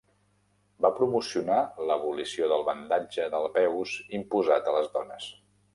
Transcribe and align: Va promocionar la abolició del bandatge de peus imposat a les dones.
Va 0.85 0.89
promocionar 0.99 1.59
la 1.89 1.99
abolició 2.01 2.49
del 2.55 2.67
bandatge 2.73 3.31
de 3.37 3.45
peus 3.61 3.95
imposat 4.21 4.73
a 4.73 4.77
les 4.81 4.93
dones. 4.99 5.35